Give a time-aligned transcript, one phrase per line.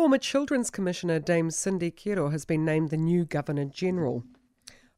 [0.00, 4.24] Former Children's Commissioner Dame Cindy Kiro has been named the new Governor General.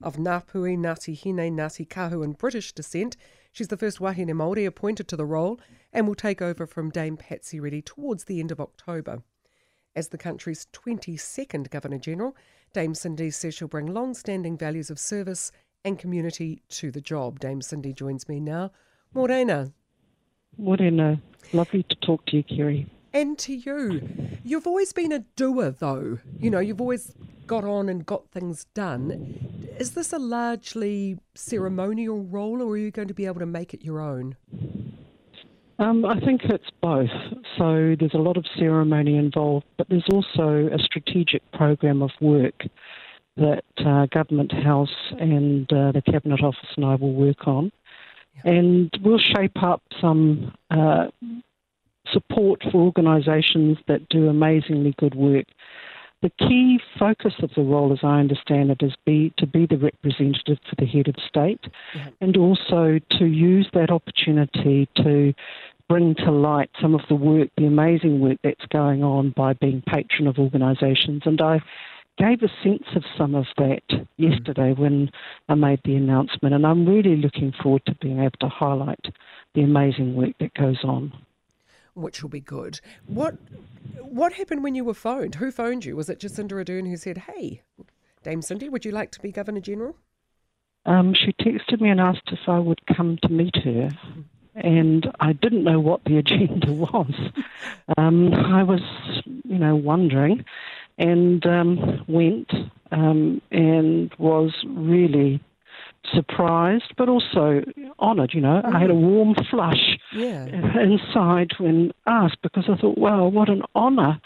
[0.00, 3.16] Of Ngāpuhi, Ngāti Hine, Ngāti Kahu and British descent,
[3.50, 5.58] she's the first wahine Māori appointed to the role
[5.92, 9.24] and will take over from Dame Patsy Reddy towards the end of October.
[9.96, 12.36] As the country's 22nd Governor General,
[12.72, 15.50] Dame Cindy says she'll bring long standing values of service
[15.84, 17.40] and community to the job.
[17.40, 18.70] Dame Cindy joins me now.
[19.12, 19.72] Morena.
[20.56, 21.20] Morena.
[21.52, 22.88] Lovely to talk to you, Kerry.
[23.14, 24.08] And to you.
[24.42, 26.18] You've always been a doer, though.
[26.38, 27.14] You know, you've always
[27.46, 29.38] got on and got things done.
[29.78, 33.74] Is this a largely ceremonial role, or are you going to be able to make
[33.74, 34.36] it your own?
[35.78, 37.10] Um, I think it's both.
[37.58, 42.62] So there's a lot of ceremony involved, but there's also a strategic program of work
[43.36, 47.72] that uh, Government House and uh, the Cabinet Office and I will work on.
[48.36, 48.52] Yeah.
[48.52, 51.06] And we'll shape up some uh,
[52.12, 55.46] support for organisations that do amazingly good work.
[56.22, 59.76] The key focus of the role, as I understand it, is be, to be the
[59.76, 61.60] representative for the head of state
[61.96, 62.08] yeah.
[62.20, 65.34] and also to use that opportunity to
[65.88, 69.82] bring to light some of the work, the amazing work that's going on by being
[69.88, 71.22] patron of organisations.
[71.26, 71.60] And I
[72.18, 74.06] gave a sense of some of that mm.
[74.16, 75.10] yesterday when
[75.48, 79.06] I made the announcement, and I'm really looking forward to being able to highlight
[79.54, 81.12] the amazing work that goes on.
[81.94, 82.80] Which will be good.
[83.06, 83.36] What
[84.00, 85.36] what happened when you were phoned?
[85.36, 85.96] Who phoned you?
[85.96, 87.62] Was it Jacinda Ardern who said, "Hey,
[88.22, 89.96] Dame Cindy, would you like to be Governor General"?
[90.84, 93.90] Um, she texted me and asked if I would come to meet her.
[94.54, 97.12] And I didn't know what the agenda was.
[97.96, 98.82] Um, I was,
[99.24, 100.44] you know, wondering,
[100.98, 102.52] and um, went
[102.90, 105.42] um, and was really
[106.12, 107.62] surprised, but also
[107.98, 108.34] honoured.
[108.34, 108.60] You know.
[108.64, 109.00] I had a mm.
[109.00, 110.46] warm flush yeah.
[110.80, 114.20] inside when asked because I thought, wow, what an honour.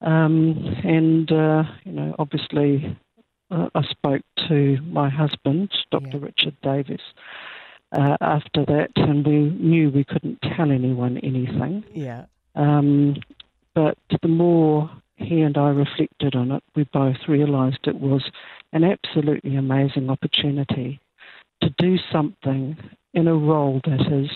[0.00, 2.96] Um, and uh, you know, obviously,
[3.50, 6.18] uh, I spoke to my husband, Dr.
[6.18, 6.18] Yeah.
[6.20, 7.00] Richard Davis
[7.92, 11.84] uh, after that, and we knew we couldn't tell anyone anything.
[11.92, 12.26] Yeah.
[12.54, 13.16] Um,
[13.74, 18.30] but the more he and I reflected on it, we both realised it was
[18.72, 21.00] an absolutely amazing opportunity
[21.62, 22.76] to do something
[23.14, 24.30] in a role that is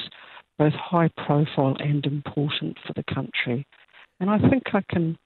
[0.62, 3.67] both high profile and important for the country.
[4.21, 5.19] And I think I can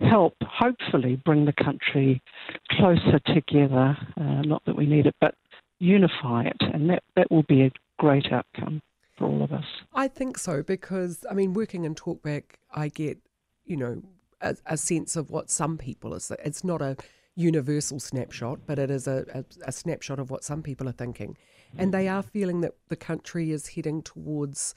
[0.00, 2.22] help, hopefully, bring the country
[2.70, 3.88] closer together.
[4.18, 5.34] Uh, not that we need it, but
[5.78, 8.80] unify it, and that, that will be a great outcome
[9.18, 9.66] for all of us.
[9.94, 13.18] I think so because, I mean, working in Talkback, I get,
[13.66, 14.02] you know,
[14.40, 16.32] a, a sense of what some people is.
[16.42, 16.96] It's not a
[17.40, 21.36] universal snapshot, but it is a, a, a snapshot of what some people are thinking.
[21.78, 24.74] And they are feeling that the country is heading towards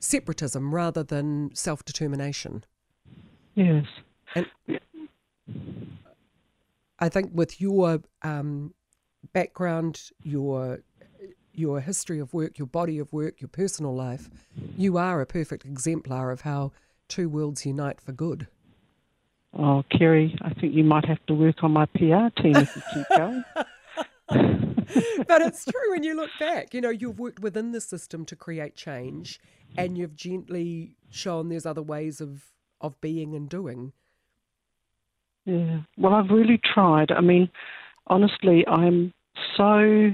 [0.00, 2.64] separatism rather than self determination.
[3.54, 3.86] Yes.
[4.34, 4.46] And
[6.98, 8.74] I think with your um,
[9.32, 10.80] background, your
[11.54, 14.30] your history of work, your body of work, your personal life,
[14.76, 16.72] you are a perfect exemplar of how
[17.08, 18.46] two worlds unite for good.
[19.58, 22.82] Oh, Kerry, I think you might have to work on my PR team if you
[22.94, 23.44] keep going.
[25.26, 26.72] but it's true when you look back.
[26.72, 29.40] You know, you've worked within the system to create change,
[29.76, 32.46] and you've gently shown there's other ways of
[32.80, 33.92] of being and doing.
[35.44, 35.80] Yeah.
[35.98, 37.10] Well, I've really tried.
[37.10, 37.50] I mean,
[38.06, 39.12] honestly, I'm
[39.56, 40.10] so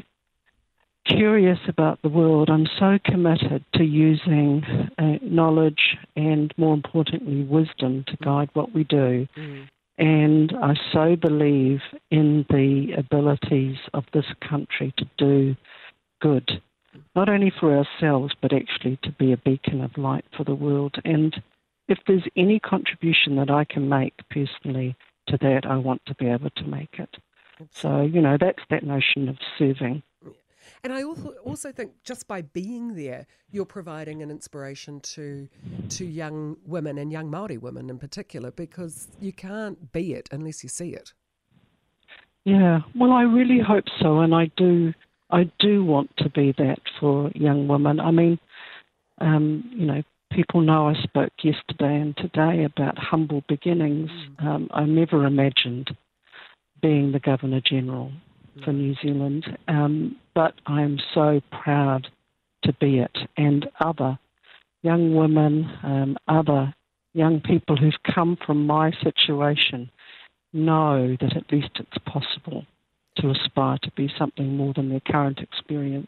[1.08, 2.50] curious about the world.
[2.50, 4.62] I'm so committed to using
[4.98, 9.26] uh, knowledge and, more importantly, wisdom to guide what we do.
[9.36, 9.68] Mm.
[9.98, 11.80] And I so believe
[12.10, 15.56] in the abilities of this country to do
[16.20, 16.62] good,
[17.16, 20.96] not only for ourselves, but actually to be a beacon of light for the world.
[21.04, 21.34] And
[21.88, 24.94] if there's any contribution that I can make personally
[25.28, 27.16] to that, I want to be able to make it.
[27.72, 30.02] So, you know, that's that notion of serving.
[30.84, 35.48] And I also also think just by being there, you're providing an inspiration to
[35.90, 40.62] to young women and young Maori women in particular, because you can't be it unless
[40.62, 41.12] you see it.
[42.44, 44.94] Yeah, well, I really hope so, and I do.
[45.30, 48.00] I do want to be that for young women.
[48.00, 48.38] I mean,
[49.20, 50.02] um, you know,
[50.32, 54.10] people know I spoke yesterday and today about humble beginnings.
[54.40, 54.46] Mm.
[54.46, 55.90] Um, I never imagined
[56.80, 58.12] being the Governor General
[58.64, 62.08] for New Zealand, um, but I am so proud
[62.64, 63.16] to be it.
[63.36, 64.18] And other
[64.82, 66.74] young women, um, other
[67.14, 69.90] young people who've come from my situation
[70.52, 72.64] know that at least it's possible
[73.16, 76.06] to aspire to be something more than their current experience.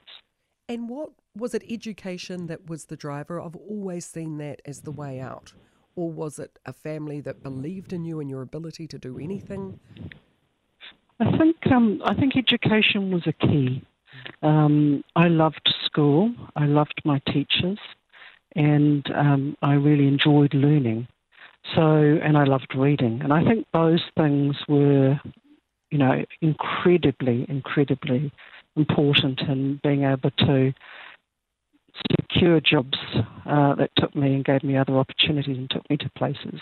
[0.69, 3.41] And what was it education that was the driver?
[3.41, 5.53] I've always seen that as the way out
[5.97, 9.79] or was it a family that believed in you and your ability to do anything?
[11.21, 13.83] I think um, I think education was a key.
[14.43, 16.35] Um, I loved school.
[16.57, 17.79] I loved my teachers,
[18.57, 21.09] and um, I really enjoyed learning.
[21.75, 25.21] So, and I loved reading, and I think those things were,
[25.91, 28.33] you know, incredibly, incredibly
[28.77, 30.73] important in being able to
[32.19, 32.97] secure jobs
[33.47, 36.61] uh, that took me and gave me other opportunities and took me to places.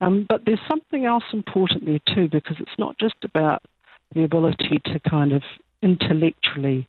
[0.00, 3.62] Um, but there's something else important there too, because it's not just about
[4.14, 5.42] the ability to kind of
[5.82, 6.88] intellectually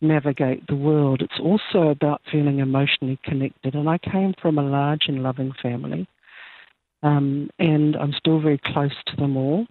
[0.00, 1.22] navigate the world.
[1.22, 3.74] It's also about feeling emotionally connected.
[3.74, 6.06] And I came from a large and loving family,
[7.02, 9.66] um, and I'm still very close to them all.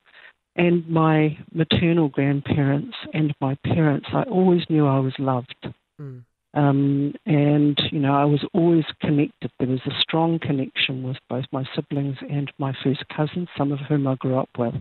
[0.56, 5.56] And my maternal grandparents and my parents, I always knew I was loved.
[6.00, 6.24] Mm.
[6.54, 9.52] Um, and, you know, I was always connected.
[9.58, 13.80] There was a strong connection with both my siblings and my first cousins, some of
[13.80, 14.76] whom I grew up with.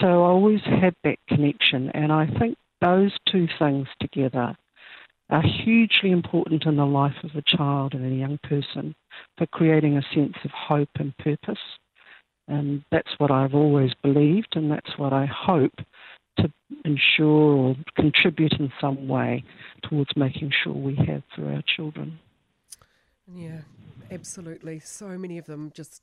[0.00, 1.90] So I always had that connection.
[1.94, 4.56] And I think those two things together
[5.30, 8.94] are hugely important in the life of a child and a young person
[9.36, 11.58] for creating a sense of hope and purpose.
[12.48, 15.74] And that's what I've always believed, and that's what I hope
[16.38, 16.52] to
[16.84, 19.42] ensure or contribute in some way
[19.82, 22.20] towards making sure we have for our children.
[23.34, 23.62] Yeah,
[24.12, 24.78] absolutely.
[24.78, 26.02] So many of them just,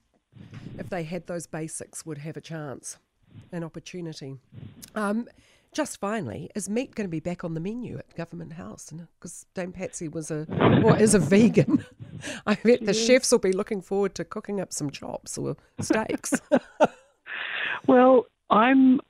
[0.77, 2.97] if they had those basics, would have a chance,
[3.51, 4.37] an opportunity.
[4.95, 5.27] Um,
[5.73, 8.93] just finally, is meat going to be back on the menu at Government House?
[9.19, 10.45] Because Dame Patsy was a
[10.83, 11.83] or is a vegan.
[12.45, 16.33] I bet the chefs will be looking forward to cooking up some chops or steaks.
[17.87, 19.01] well, I'm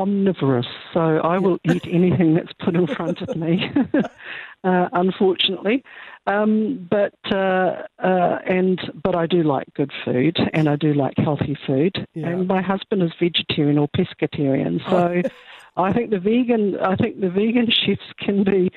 [0.00, 3.70] omnivorous, so I will eat anything that's put in front of me.
[4.64, 5.84] uh, unfortunately,
[6.26, 11.14] um, but uh, uh, and but I do like good food and I do like
[11.18, 12.06] healthy food.
[12.14, 12.28] Yeah.
[12.28, 15.22] And my husband is vegetarian or pescatarian, so
[15.76, 18.70] I think the vegan I think the vegan chefs can be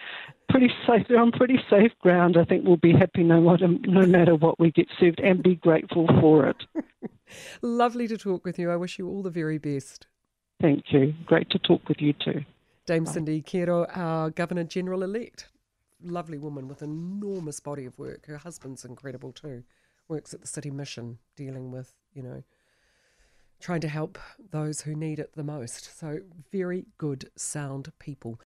[0.49, 1.07] pretty safe.
[1.07, 2.37] They're on pretty safe ground.
[2.37, 5.55] I think we'll be happy no matter no matter what we get served and be
[5.55, 6.57] grateful for it.
[7.61, 8.69] Lovely to talk with you.
[8.69, 10.07] I wish you all the very best.
[10.63, 11.13] Thank you.
[11.25, 12.45] Great to talk with you too.
[12.86, 15.50] Dame Cindy Kiro, our Governor General elect.
[16.01, 18.27] Lovely woman with an enormous body of work.
[18.27, 19.63] Her husband's incredible too.
[20.07, 22.44] Works at the City Mission dealing with, you know,
[23.60, 24.18] trying to help
[24.51, 26.00] those who need it the most.
[26.00, 26.19] So,
[26.50, 28.39] very good, sound people.